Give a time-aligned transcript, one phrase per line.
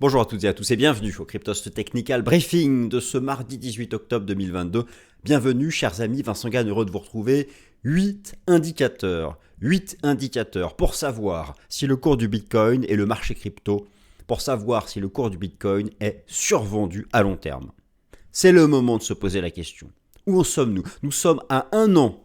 [0.00, 3.58] Bonjour à toutes et à tous et bienvenue au Cryptost Technical Briefing de ce mardi
[3.58, 4.84] 18 octobre 2022.
[5.24, 7.48] Bienvenue chers amis, Vincent Gann heureux de vous retrouver.
[7.82, 13.88] 8 indicateurs, 8 indicateurs pour savoir si le cours du Bitcoin et le marché crypto,
[14.28, 17.72] pour savoir si le cours du Bitcoin est survendu à long terme.
[18.30, 19.90] C'est le moment de se poser la question.
[20.28, 20.84] Où en sommes-nous?
[21.02, 22.22] Nous sommes à un an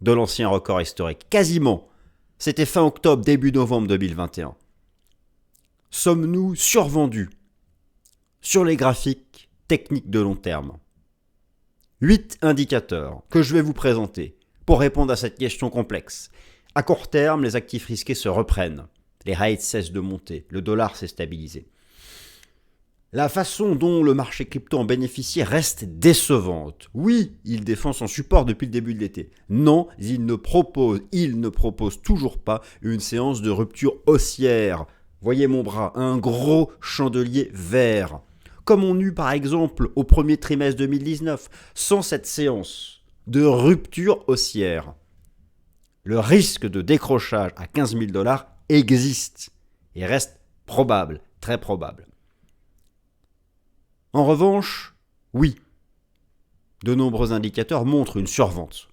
[0.00, 1.86] de l'ancien record historique, quasiment.
[2.38, 4.54] C'était fin octobre, début novembre 2021
[5.92, 7.28] sommes-nous survendus
[8.40, 10.78] sur les graphiques techniques de long terme?
[12.00, 16.30] 8 indicateurs que je vais vous présenter pour répondre à cette question complexe.
[16.74, 18.86] À court terme, les actifs risqués se reprennent,
[19.26, 21.68] les rates cessent de monter, le dollar s'est stabilisé.
[23.12, 26.88] La façon dont le marché crypto en bénéficie reste décevante.
[26.94, 29.30] Oui, il défend son support depuis le début de l'été.
[29.50, 34.86] Non, il ne propose, il ne propose toujours pas une séance de rupture haussière
[35.22, 38.20] Voyez mon bras, un gros chandelier vert.
[38.64, 44.94] Comme on eut par exemple au premier trimestre 2019, sans cette séance de rupture haussière.
[46.02, 49.50] Le risque de décrochage à 15 000 dollars existe
[49.94, 52.08] et reste probable, très probable.
[54.12, 54.96] En revanche,
[55.32, 55.54] oui,
[56.82, 58.88] de nombreux indicateurs montrent une survente.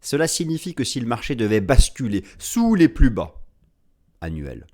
[0.00, 3.34] Cela signifie que si le marché devait basculer sous les plus bas
[4.20, 4.66] annuels,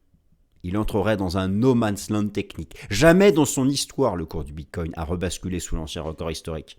[0.65, 2.75] il entrerait dans un no man's land technique.
[2.91, 6.77] Jamais dans son histoire le cours du Bitcoin a rebasculé sous l'ancien record historique.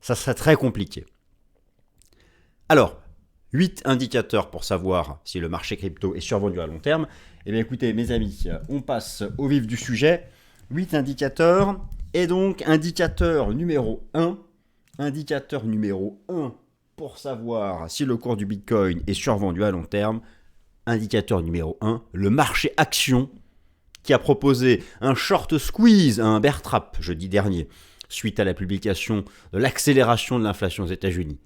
[0.00, 1.04] Ça serait très compliqué.
[2.68, 3.00] Alors,
[3.52, 7.08] 8 indicateurs pour savoir si le marché crypto est survendu à long terme.
[7.46, 10.28] Eh bien écoutez mes amis, on passe au vif du sujet.
[10.70, 11.80] 8 indicateurs.
[12.14, 14.38] Et donc indicateur numéro 1.
[14.98, 16.54] Indicateur numéro 1
[16.96, 20.20] pour savoir si le cours du Bitcoin est survendu à long terme
[20.88, 23.30] indicateur numéro 1, le marché action,
[24.02, 27.68] qui a proposé un short squeeze à un bear trap jeudi dernier,
[28.08, 31.38] suite à la publication de l'accélération de l'inflation aux États-Unis.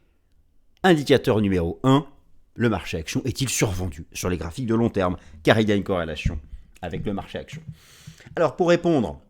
[0.84, 2.06] Indicateur numéro 1,
[2.55, 5.75] le marché action est-il survendu sur les graphiques de long terme, car il y a
[5.75, 6.38] une corrélation
[6.81, 7.62] avec le marché action.
[8.37, 9.21] Alors pour répondre,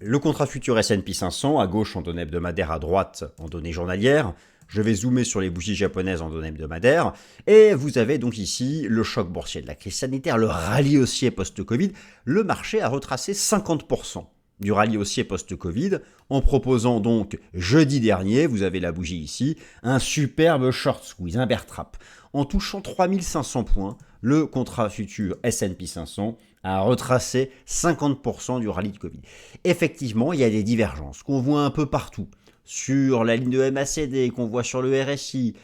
[0.00, 4.32] le contrat futur S&P 500, à gauche en données hebdomadaires, à droite en données journalières,
[4.70, 7.12] je vais zoomer sur les bougies japonaises en données hebdomadaires.
[7.46, 11.30] Et vous avez donc ici le choc boursier de la crise sanitaire, le rallye haussier
[11.30, 11.92] post-Covid.
[12.24, 14.26] Le marché a retracé 50%
[14.60, 15.98] du rallye haussier post-Covid
[16.28, 21.46] en proposant donc jeudi dernier, vous avez la bougie ici, un superbe short squeeze, un
[21.46, 21.96] bear trap.
[22.32, 28.98] En touchant 3500 points, le contrat futur S&P 500 a retracé 50% du rallye de
[28.98, 29.22] Covid.
[29.64, 32.28] Effectivement, il y a des divergences qu'on voit un peu partout
[32.64, 35.54] sur la ligne de MACD, qu'on voit sur le RSI,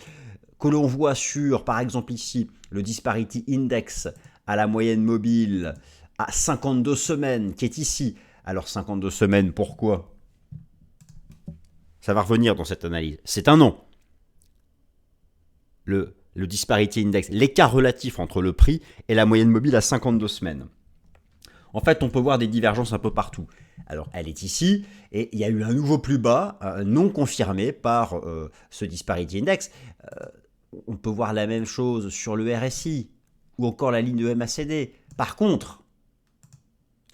[0.58, 4.08] que l'on voit sur, par exemple ici, le Disparity Index
[4.46, 5.74] à la moyenne mobile
[6.18, 8.16] à 52 semaines, qui est ici.
[8.44, 10.14] Alors 52 semaines, pourquoi?
[12.00, 13.18] Ça va revenir dans cette analyse.
[13.24, 13.78] C'est un nom.
[15.84, 20.28] Le, le Disparity Index, l'écart relatif entre le prix et la moyenne mobile à 52
[20.28, 20.68] semaines.
[21.72, 23.46] En fait, on peut voir des divergences un peu partout.
[23.86, 27.72] Alors, elle est ici, et il y a eu un nouveau plus bas, non confirmé
[27.72, 29.70] par euh, ce Disparity Index.
[30.04, 30.26] Euh,
[30.86, 33.10] on peut voir la même chose sur le RSI,
[33.58, 34.92] ou encore la ligne de MACD.
[35.16, 35.82] Par contre,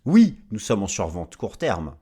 [0.05, 1.95] oui, nous sommes en survente court terme.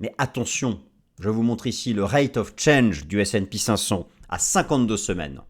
[0.00, 0.80] Mais attention,
[1.20, 5.40] je vous montre ici le rate of change du S&P 500 à 52 semaines.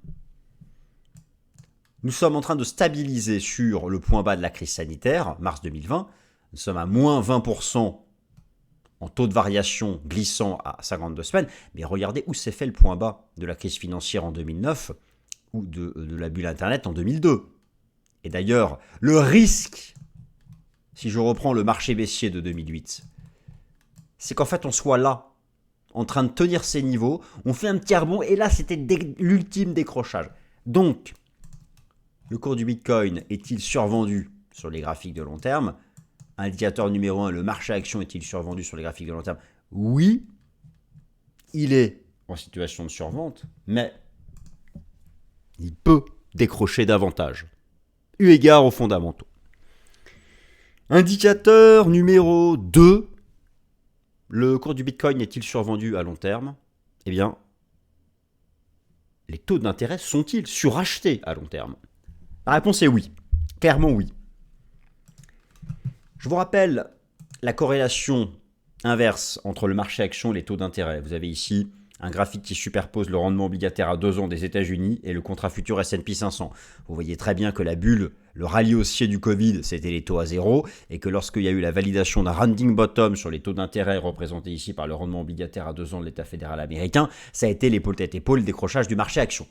[2.04, 5.60] Nous sommes en train de stabiliser sur le point bas de la crise sanitaire, mars
[5.62, 6.06] 2020.
[6.52, 7.98] Nous sommes à moins 20%
[9.00, 11.48] en taux de variation glissant à 52 semaines.
[11.74, 14.92] Mais regardez où s'est fait le point bas de la crise financière en 2009
[15.52, 17.46] ou de, de la bulle Internet en 2002.
[18.22, 19.94] Et d'ailleurs, le risque,
[20.94, 23.02] si je reprends le marché baissier de 2008,
[24.18, 25.26] c'est qu'en fait on soit là,
[25.94, 28.76] en train de tenir ces niveaux, on fait un petit rebond et là c'était
[29.18, 30.30] l'ultime décrochage.
[30.66, 31.14] Donc,
[32.28, 35.74] le cours du Bitcoin est-il survendu sur les graphiques de long terme?
[36.36, 39.38] Indicateur numéro 1, le marché action est-il survendu sur les graphiques de long terme?
[39.72, 40.26] Oui,
[41.52, 43.92] il est en situation de survente, mais
[45.58, 46.04] il peut
[46.34, 47.46] décrocher davantage,
[48.18, 49.26] eu égard aux fondamentaux.
[50.90, 53.08] Indicateur numéro 2,
[54.28, 56.54] le cours du Bitcoin est-il survendu à long terme?
[57.06, 57.36] Eh bien,
[59.28, 61.76] les taux d'intérêt sont-ils surachetés à long terme?
[62.48, 63.10] La réponse est oui.
[63.60, 64.06] Clairement oui.
[66.18, 66.86] Je vous rappelle
[67.42, 68.32] la corrélation
[68.84, 71.02] inverse entre le marché action et les taux d'intérêt.
[71.02, 74.98] Vous avez ici un graphique qui superpose le rendement obligataire à deux ans des États-Unis
[75.04, 76.50] et le contrat futur S&P 500.
[76.88, 80.18] Vous voyez très bien que la bulle, le rallye haussier du Covid, c'était les taux
[80.18, 83.40] à zéro, et que lorsqu'il y a eu la validation d'un rounding bottom sur les
[83.40, 87.10] taux d'intérêt représentés ici par le rendement obligataire à deux ans de l'État fédéral américain,
[87.34, 89.46] ça a été l'épaule tête épaule décrochage du marché action.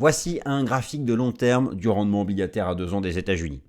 [0.00, 3.60] Voici un graphique de long terme du rendement obligataire à deux ans des États-Unis,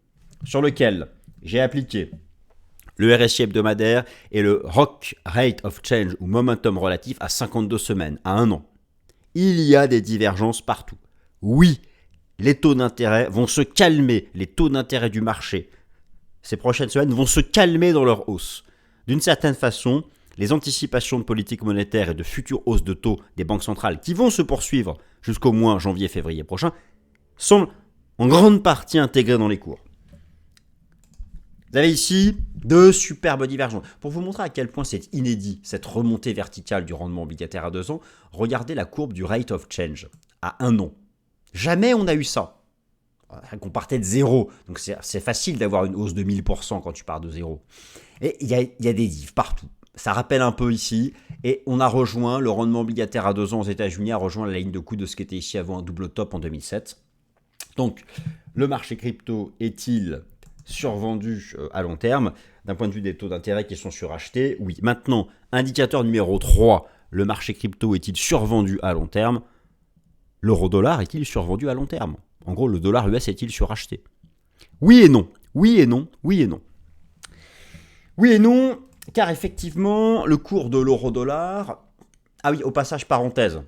[0.46, 1.10] sur lequel
[1.44, 2.10] j'ai appliqué
[2.96, 8.18] le RSI hebdomadaire et le ROC Rate of Change ou Momentum relatif à 52 semaines,
[8.24, 8.66] à un an.
[9.36, 10.96] Il y a des divergences partout.
[11.42, 11.82] Oui,
[12.40, 15.70] les taux d'intérêt vont se calmer, les taux d'intérêt du marché
[16.44, 18.64] ces prochaines semaines vont se calmer dans leur hausse.
[19.08, 20.04] D'une certaine façon,
[20.38, 24.14] les anticipations de politique monétaire et de futures hausses de taux des banques centrales qui
[24.14, 26.74] vont se poursuivre jusqu'au mois janvier-février prochain
[27.38, 27.70] semblent
[28.18, 29.80] en grande partie intégrées dans les cours.
[31.72, 33.88] Vous avez ici deux superbes divergences.
[34.02, 37.72] Pour vous montrer à quel point c'est inédit, cette remontée verticale du rendement obligataire à
[37.72, 38.02] deux ans,
[38.34, 40.10] regardez la courbe du rate of change
[40.42, 40.92] à un an.
[41.54, 42.58] Jamais on a eu ça.
[43.62, 44.52] Qu'on partait de zéro.
[44.68, 47.62] Donc c'est facile d'avoir une hausse de 1000% quand tu pars de zéro.
[48.20, 49.68] Et il y y a des divs partout.
[49.96, 51.14] Ça rappelle un peu ici.
[51.44, 54.60] Et on a rejoint le rendement obligataire à deux ans aux États-Unis, a rejoint la
[54.60, 56.98] ligne de coût de ce qui était ici avant un double top en 2007.
[57.78, 58.04] Donc,
[58.54, 60.22] le marché crypto est-il
[60.66, 62.34] survendu euh, à long terme?
[62.66, 64.78] D'un point de vue des taux d'intérêt qui sont surachetés, oui.
[64.84, 69.42] Maintenant, indicateur numéro 3, le marché crypto est-il survendu à long terme?
[70.42, 72.18] L'euro-dollar est-il survendu à long terme?
[72.46, 74.04] En gros, le dollar US est-il suracheté?
[74.80, 75.28] Oui et non.
[75.56, 76.08] Oui et non.
[76.24, 76.62] Oui et non.
[78.18, 78.80] Oui et non,
[79.14, 81.84] car effectivement, le cours de l'euro-dollar...
[82.44, 83.62] Ah oui, au passage, parenthèse.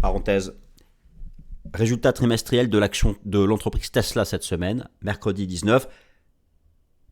[0.00, 0.54] Parenthèse,
[1.76, 5.86] Résultat trimestriel de l'action de l'entreprise Tesla cette semaine, mercredi 19.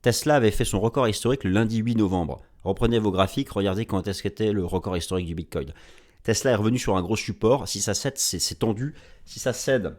[0.01, 2.43] Tesla avait fait son record historique le lundi 8 novembre.
[2.63, 5.73] Reprenez vos graphiques, regardez quand est-ce qu'était le record historique du Bitcoin.
[6.23, 7.69] Tesla est revenu sur un gros support.
[7.69, 8.95] Si ça cède, c'est tendu.
[9.27, 9.99] Si ça cède,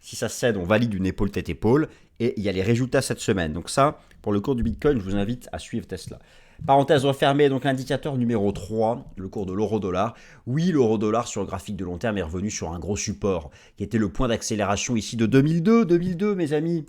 [0.00, 1.88] si ça cède, on valide une épaule tête épaule.
[2.20, 3.52] Et il y a les résultats cette semaine.
[3.52, 6.18] Donc ça, pour le cours du Bitcoin, je vous invite à suivre Tesla.
[6.64, 10.14] Parenthèse refermée, donc l'indicateur numéro 3, le cours de l'euro-dollar.
[10.46, 13.84] Oui, l'euro-dollar sur le graphique de long terme est revenu sur un gros support, qui
[13.84, 16.86] était le point d'accélération ici de 2002, 2002 mes amis.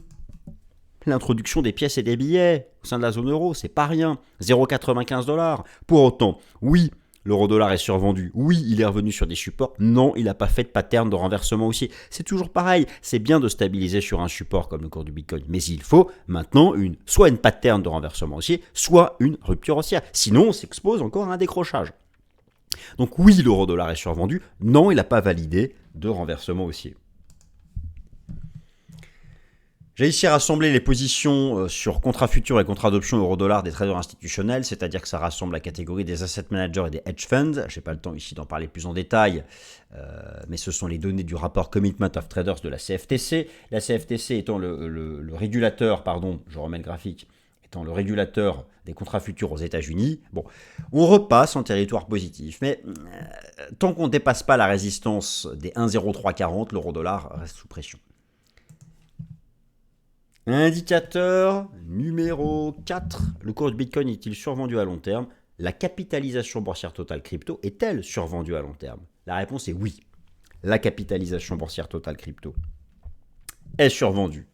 [1.05, 4.19] L'introduction des pièces et des billets au sein de la zone euro, c'est pas rien.
[4.41, 5.63] 0,95 dollars.
[5.85, 6.91] Pour autant, oui,
[7.27, 8.31] L'euro-dollar est survendu.
[8.35, 9.73] Oui, il est revenu sur des supports.
[9.79, 11.91] Non, il n'a pas fait de pattern de renversement haussier.
[12.09, 12.85] C'est toujours pareil.
[13.01, 15.43] C'est bien de stabiliser sur un support comme le cours du Bitcoin.
[15.49, 16.73] Mais il faut maintenant
[17.05, 20.03] soit une pattern de renversement haussier, soit une rupture haussière.
[20.13, 21.91] Sinon, on s'expose encore à un décrochage.
[22.97, 24.41] Donc oui, l'euro-dollar est survendu.
[24.61, 26.95] Non, il n'a pas validé de renversement haussier.
[29.97, 33.97] J'ai ici rassemblé les positions euh, sur contrat futur et contrat d'option euro-dollar des traders
[33.97, 37.65] institutionnels, c'est-à-dire que ça rassemble la catégorie des asset managers et des hedge funds.
[37.67, 39.43] Je n'ai pas le temps ici d'en parler plus en détail,
[39.95, 40.05] euh,
[40.49, 43.49] mais ce sont les données du rapport Commitment of Traders de la CFTC.
[43.71, 47.27] La CFTC étant le, régulateur, pardon, je remets le graphique,
[47.65, 50.21] étant le régulateur des contrats futurs aux États-Unis.
[50.31, 50.43] Bon,
[50.91, 52.91] on repasse en territoire positif, mais euh,
[53.79, 57.97] tant qu'on ne dépasse pas la résistance des 1,0340, l'euro-dollar reste sous pression.
[60.49, 63.21] Indicateur numéro 4.
[63.41, 65.27] Le cours de Bitcoin est-il survendu à long terme?
[65.59, 69.01] La capitalisation boursière totale crypto est-elle survendue à long terme?
[69.25, 69.99] La réponse est oui.
[70.63, 72.55] La capitalisation boursière totale crypto
[73.77, 74.47] est survendue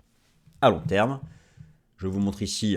[0.61, 1.19] à long terme.
[1.97, 2.75] Je vous montre ici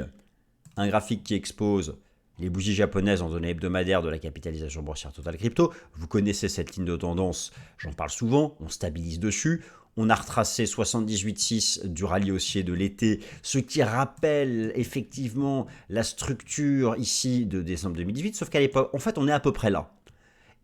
[0.76, 1.97] un graphique qui expose
[2.38, 5.73] les bougies japonaises en données hebdomadaires de la capitalisation boursière totale crypto.
[5.95, 9.64] Vous connaissez cette ligne de tendance, j'en parle souvent, on stabilise dessus.
[9.97, 16.97] On a retracé 78,6 du rallye haussier de l'été, ce qui rappelle effectivement la structure
[16.97, 19.91] ici de décembre 2018, sauf qu'à l'époque, en fait, on est à peu près là.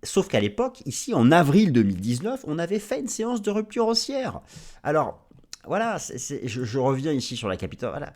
[0.03, 4.41] Sauf qu'à l'époque, ici en avril 2019, on avait fait une séance de rupture haussière.
[4.83, 5.23] Alors,
[5.65, 7.91] voilà, je, reviens ici sur la capitale.
[7.91, 8.15] Voilà.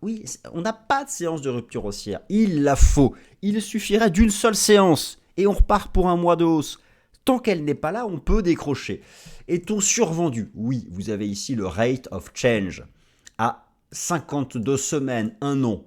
[0.00, 2.20] Oui, on n'a pas de séance de rupture haussière.
[2.30, 3.14] Il la faut.
[3.42, 6.80] Il suffirait d'une seule séance et on repart pour un mois de hausse.
[7.28, 9.02] Tant qu'elle n'est pas là, on peut décrocher.
[9.48, 10.50] Est-on survendu?
[10.54, 12.84] Oui, vous avez ici le rate of change
[13.36, 15.84] à 52 semaines, un an.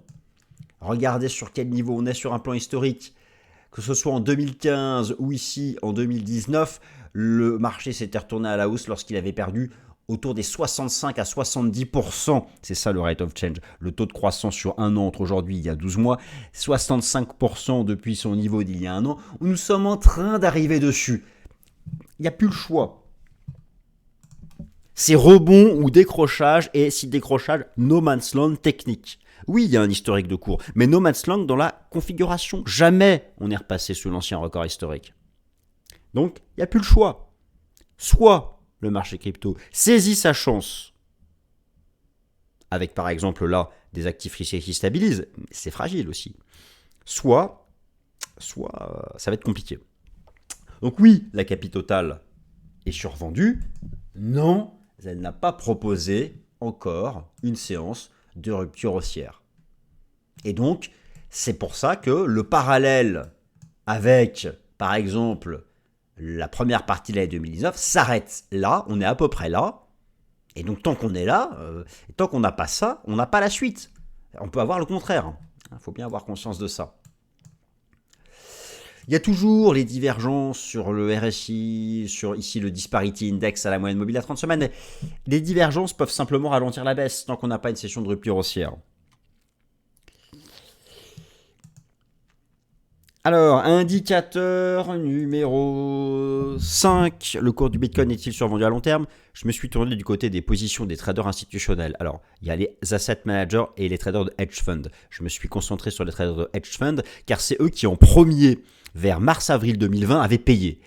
[0.81, 3.15] Regardez sur quel niveau on est sur un plan historique.
[3.71, 6.79] Que ce soit en 2015 ou ici en 2019,
[7.13, 9.71] le marché s'était retourné à la hausse lorsqu'il avait perdu
[10.07, 12.45] autour des 65 à 70%.
[12.61, 13.57] C'est ça le rate of change.
[13.79, 16.17] Le taux de croissance sur un an entre aujourd'hui il y a 12 mois,
[16.53, 19.17] 65% depuis son niveau d'il y a un an.
[19.39, 21.25] Nous sommes en train d'arriver dessus.
[22.19, 22.97] Il n'y a plus le choix
[24.93, 29.17] c'est rebond ou décrochage, et si décrochage, no man's land technique.
[29.47, 32.63] Oui, il y a un historique de cours, mais No Man's Land dans la configuration.
[32.65, 35.13] Jamais on est repassé sous l'ancien record historique.
[36.13, 37.33] Donc, il n'y a plus le choix.
[37.97, 40.93] Soit le marché crypto saisit sa chance,
[42.69, 46.35] avec par exemple là des actifs risqués qui stabilisent, c'est fragile aussi.
[47.05, 47.67] Soit,
[48.37, 49.79] soit euh, ça va être compliqué.
[50.81, 52.21] Donc oui, la capitale
[52.85, 53.61] est survendue.
[54.15, 54.73] Non,
[55.03, 59.41] elle n'a pas proposé encore une séance de rupture haussière.
[60.43, 60.91] Et donc,
[61.29, 63.31] c'est pour ça que le parallèle
[63.85, 64.47] avec,
[64.77, 65.65] par exemple,
[66.23, 69.87] la première partie de l'année 2019 s'arrête là, on est à peu près là.
[70.55, 71.83] Et donc, tant qu'on est là, euh,
[72.15, 73.91] tant qu'on n'a pas ça, on n'a pas la suite.
[74.39, 75.33] On peut avoir le contraire.
[75.71, 76.95] Il faut bien avoir conscience de ça.
[79.07, 83.71] Il y a toujours les divergences sur le RSI, sur ici le disparity index à
[83.71, 84.69] la moyenne mobile à 30 semaines.
[85.25, 88.37] Les divergences peuvent simplement ralentir la baisse tant qu'on n'a pas une session de rupture
[88.37, 88.73] haussière.
[93.23, 99.05] Alors, indicateur numéro 5, le cours du Bitcoin est-il survendu à long terme?
[99.33, 101.95] Je me suis tourné du côté des positions des traders institutionnels.
[101.99, 104.89] Alors, il y a les asset managers et les traders de hedge fund.
[105.11, 107.95] Je me suis concentré sur les traders de hedge fund car c'est eux qui en
[107.95, 108.57] premier
[108.95, 110.81] vers mars-avril 2020 avait payé.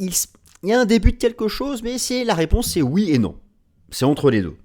[0.00, 0.10] Il,
[0.64, 3.38] y a un début de quelque chose, mais la réponse c'est oui et non.
[3.90, 4.56] C'est entre les deux.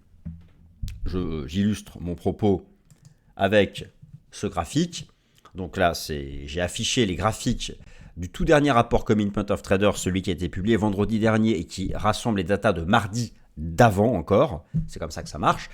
[1.46, 2.66] J'illustre mon propos
[3.36, 3.86] avec
[4.32, 5.08] ce graphique.
[5.58, 7.74] Donc là, j'ai affiché les graphiques
[8.16, 11.64] du tout dernier rapport Commitment of Trader, celui qui a été publié vendredi dernier et
[11.66, 14.66] qui rassemble les datas de mardi d'avant encore.
[14.88, 15.72] C'est comme ça que ça marche.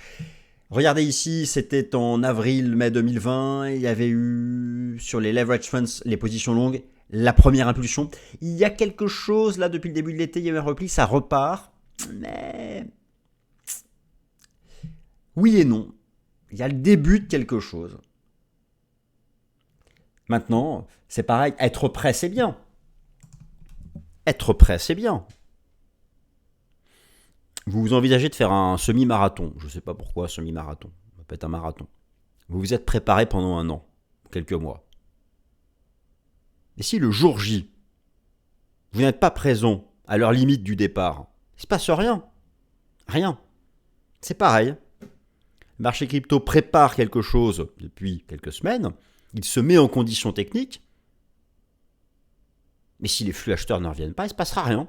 [0.70, 6.16] Regardez ici, c'était en avril-mai 2020, il y avait eu sur les leverage funds les
[6.16, 8.10] positions longues, la première impulsion.
[8.40, 10.56] Il y a quelque chose là depuis le début de l'été, il y a eu
[10.56, 11.70] un repli, ça repart,
[12.14, 12.86] mais
[15.36, 15.92] oui et non.
[16.52, 17.98] Il y a le début de quelque chose.
[20.28, 22.56] Maintenant, c'est pareil, être prêt, c'est bien.
[24.26, 25.26] Être prêt, c'est bien.
[27.66, 29.54] Vous envisagez de faire un semi-marathon.
[29.58, 30.90] Je ne sais pas pourquoi semi-marathon.
[31.16, 31.86] Ça peut être un marathon.
[32.48, 33.86] Vous vous êtes préparé pendant un an,
[34.30, 34.84] quelques mois.
[36.76, 37.70] Et si le jour J,
[38.92, 42.24] vous n'êtes pas présent à leur limite du départ, il ne se passe rien.
[43.08, 43.38] Rien.
[44.20, 44.74] C'est pareil.
[45.00, 48.92] Le marché crypto prépare quelque chose depuis quelques semaines.
[49.34, 50.82] Il se met en condition technique.
[53.00, 54.88] Mais si les flux acheteurs ne reviennent pas, il ne se passera rien.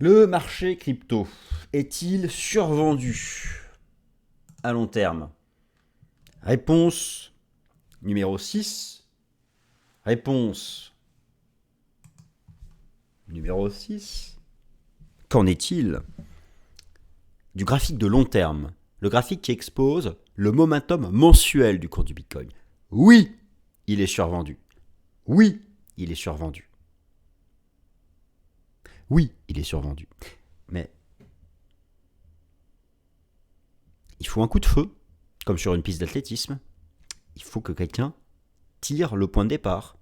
[0.00, 1.28] Le marché crypto
[1.72, 3.60] est-il survendu
[4.62, 5.30] à long terme?
[6.42, 7.32] Réponse
[8.02, 9.06] numéro 6.
[10.04, 10.94] Réponse
[13.28, 14.38] numéro 6.
[15.28, 16.00] Qu'en est-il?
[17.54, 18.72] Du graphique de long terme
[19.04, 22.48] Le graphique qui expose le momentum mensuel du cours du Bitcoin.
[22.90, 23.36] Oui,
[23.86, 24.58] il est survendu.
[25.26, 25.60] Oui,
[25.98, 26.70] il est survendu.
[29.10, 30.08] Oui, il est survendu.
[30.70, 30.90] Mais
[34.20, 34.90] il faut un coup de feu,
[35.44, 36.58] comme sur une piste d'athlétisme.
[37.36, 38.14] Il faut que quelqu'un
[38.80, 39.98] tire le point de départ.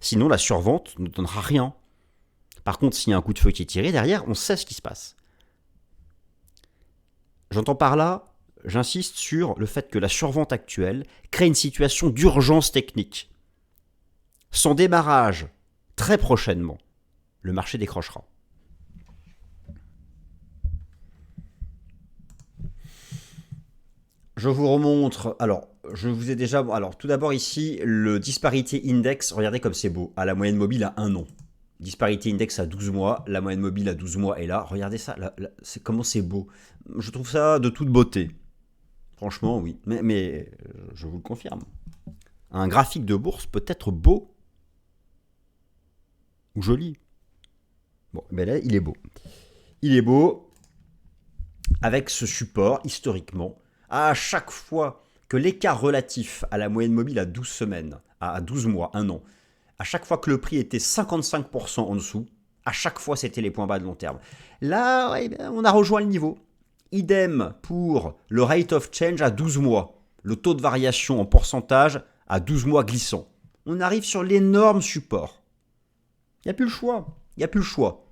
[0.00, 1.74] Sinon, la survente ne donnera rien.
[2.62, 4.58] Par contre, s'il y a un coup de feu qui est tiré derrière, on sait
[4.58, 5.16] ce qui se passe.
[7.50, 8.33] J'entends par là,
[8.64, 13.30] j'insiste sur le fait que la survente actuelle crée une situation d'urgence technique.
[14.50, 15.46] Sans démarrage,
[15.96, 16.78] très prochainement,
[17.42, 18.24] le marché décrochera.
[24.36, 25.36] Je vous remontre.
[25.38, 26.58] Alors, je vous ai déjà.
[26.72, 29.32] Alors, tout d'abord, ici, le Disparity Index.
[29.32, 30.12] Regardez comme c'est beau.
[30.16, 31.26] À la moyenne mobile à un an.
[31.78, 33.24] Disparity Index à 12 mois.
[33.28, 34.62] La moyenne mobile à 12 mois est là.
[34.62, 35.16] Regardez ça.
[35.82, 36.48] comment c'est beau.
[36.98, 38.30] Je trouve ça de toute beauté.
[39.16, 39.78] Franchement, oui.
[39.86, 40.50] Mais, mais
[40.94, 41.60] je vous le confirme.
[42.50, 44.34] Un graphique de bourse peut être beau
[46.54, 46.96] ou joli.
[48.12, 48.96] Bon, mais là, il est beau.
[49.82, 50.50] Il est beau
[51.82, 53.58] avec ce support historiquement
[53.90, 58.66] à chaque fois que l'écart relatif à la moyenne mobile à 12 semaines, à 12
[58.66, 59.22] mois, un an,
[59.78, 62.26] à chaque fois que le prix était 55% en dessous,
[62.64, 64.18] à chaque fois c'était les points bas de long terme.
[64.60, 66.38] Là, eh on a rejoint le niveau.
[66.94, 72.00] Idem pour le rate of change à 12 mois, le taux de variation en pourcentage
[72.28, 73.28] à 12 mois glissant.
[73.66, 75.42] On arrive sur l'énorme support.
[76.44, 77.06] Il n'y a plus le choix.
[77.36, 78.06] Il n'y a plus le choix.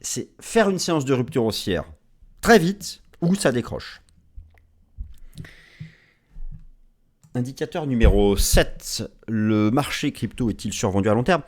[0.00, 1.84] C'est faire une séance de rupture haussière
[2.40, 4.00] très vite ou ça décroche.
[7.34, 9.10] Indicateur numéro 7.
[9.28, 11.42] Le marché crypto est-il survendu à long terme?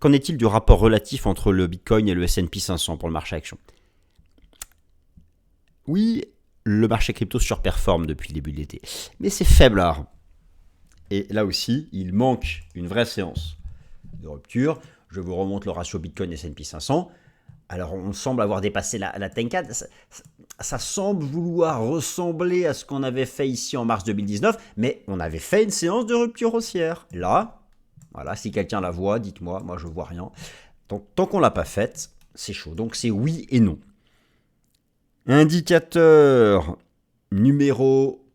[0.00, 3.36] Qu'en est-il du rapport relatif entre le Bitcoin et le SP 500 pour le marché
[3.36, 3.58] action?
[5.86, 6.24] Oui,
[6.64, 8.80] le marché crypto surperforme depuis le début de l'été,
[9.20, 10.06] mais c'est faiblard.
[11.10, 13.58] Et là aussi, il manque une vraie séance
[14.22, 14.80] de rupture.
[15.08, 17.10] Je vous remonte le ratio Bitcoin S&P 500.
[17.68, 19.72] Alors on semble avoir dépassé la, la Tenkad.
[20.58, 25.18] Ça, semble vouloir ressembler à ce qu'on avait fait ici en mars 2019, mais on
[25.20, 27.06] avait fait une séance de rupture haussière.
[27.12, 27.62] Là,
[28.14, 30.30] voilà, si quelqu'un la voit, dites-moi, moi je vois rien.
[30.88, 32.74] Tant qu'on l'a pas faite, c'est chaud.
[32.74, 33.78] Donc c'est oui et non.
[35.26, 36.76] Indicateur
[37.30, 38.26] numéro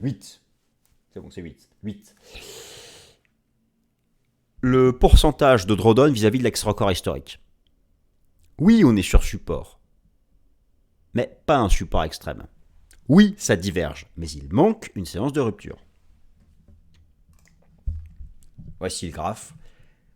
[0.00, 0.42] 8.
[1.12, 1.68] C'est bon, c'est 8.
[1.82, 2.14] 8.
[4.62, 7.38] Le pourcentage de drawdown vis-à-vis de l'extra-record historique.
[8.58, 9.78] Oui, on est sur support.
[11.12, 12.46] Mais pas un support extrême.
[13.08, 15.84] Oui, ça diverge, mais il manque une séance de rupture.
[18.78, 19.52] Voici le graphe.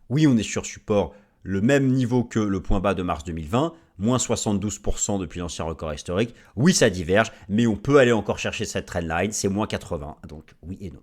[0.09, 1.13] Oui, on est sur support
[1.45, 5.93] le même niveau que le point bas de mars 2020, moins 72% depuis l'ancien record
[5.93, 6.33] historique.
[6.55, 10.15] Oui, ça diverge, mais on peut aller encore chercher cette trendline, c'est moins 80.
[10.27, 11.01] Donc oui et non.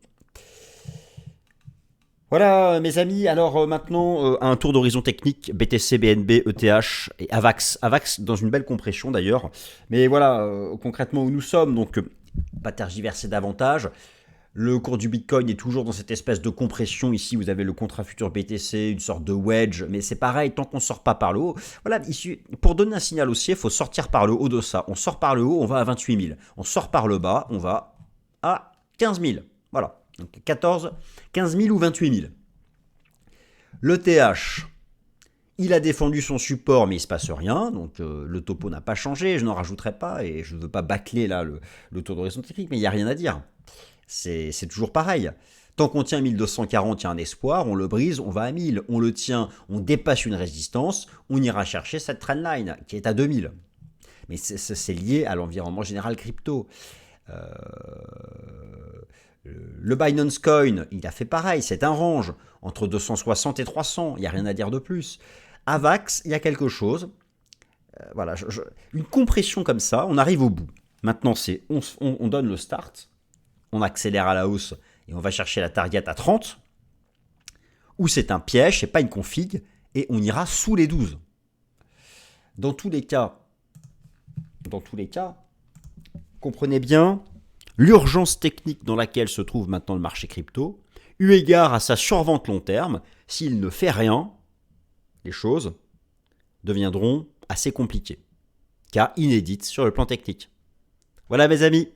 [2.28, 7.30] Voilà mes amis, alors euh, maintenant euh, un tour d'horizon technique, BTC, BNB, ETH et
[7.30, 7.78] AVAX.
[7.80, 9.50] AVAX dans une belle compression d'ailleurs.
[9.90, 12.00] Mais voilà, euh, concrètement où nous sommes, donc
[12.64, 13.90] pas tergiverser davantage.
[14.54, 17.14] Le cours du Bitcoin est toujours dans cette espèce de compression.
[17.14, 20.64] Ici, vous avez le contrat futur BTC, une sorte de wedge, mais c'est pareil, tant
[20.64, 21.56] qu'on ne sort pas par le haut.
[21.87, 22.04] Voilà,
[22.61, 24.85] pour donner un signal haussier, il faut sortir par le haut de ça.
[24.88, 26.38] On sort par le haut, on va à 28 000.
[26.59, 27.97] On sort par le bas, on va
[28.42, 29.38] à 15 000.
[29.73, 30.92] Voilà, donc 14,
[31.32, 32.26] 15 000 ou 28 000.
[33.80, 34.66] Le TH,
[35.56, 37.71] il a défendu son support, mais il ne se passe rien.
[37.71, 39.38] Donc euh, le topo n'a pas changé.
[39.38, 42.42] Je n'en rajouterai pas et je ne veux pas bâcler là le, le tour d'horizon
[42.42, 43.40] technique, mais il n'y a rien à dire
[44.12, 45.31] c'est toujours pareil.
[45.76, 48.52] Tant qu'on tient 1240, il y a un espoir, on le brise, on va à
[48.52, 48.83] 1000.
[48.88, 53.14] On le tient, on dépasse une résistance, on ira chercher cette trendline qui est à
[53.14, 53.52] 2000.
[54.28, 56.66] Mais c'est lié à l'environnement général crypto.
[57.31, 57.47] Euh,
[59.45, 64.21] le Binance Coin, il a fait pareil, c'est un range entre 260 et 300, il
[64.21, 65.19] n'y a rien à dire de plus.
[65.66, 67.11] Avax, il y a quelque chose.
[68.01, 68.35] Euh, voilà,
[68.92, 70.68] une compression comme ça, on arrive au bout.
[71.03, 73.09] Maintenant, c'est on donne le start,
[73.72, 74.74] on accélère à la hausse
[75.08, 76.58] et on va chercher la target à 30,
[77.98, 79.62] ou c'est un piège, c'est pas une config,
[79.94, 81.18] et on ira sous les 12.
[82.58, 83.38] Dans tous les cas,
[84.68, 85.37] dans tous les cas,
[86.40, 87.22] comprenez bien
[87.76, 90.82] l'urgence technique dans laquelle se trouve maintenant le marché crypto,
[91.18, 94.30] eu égard à sa survente long terme, s'il ne fait rien,
[95.24, 95.74] les choses
[96.64, 98.22] deviendront assez compliquées,
[98.92, 100.50] car inédites sur le plan technique.
[101.28, 101.88] Voilà mes amis,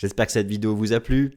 [0.00, 1.34] J'espère que cette vidéo vous a plu.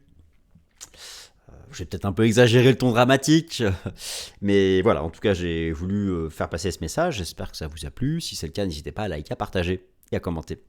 [1.50, 3.62] Euh, j'ai peut-être un peu exagéré le ton dramatique,
[4.42, 7.68] mais voilà, en tout cas j'ai voulu euh, faire passer ce message, j'espère que ça
[7.68, 10.22] vous a plu, si c'est le cas n'hésitez pas à liker, à partager et à
[10.22, 10.64] commenter.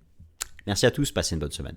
[0.66, 1.76] Merci à tous, passez une bonne semaine.